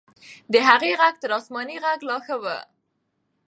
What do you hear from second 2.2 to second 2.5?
ښه و.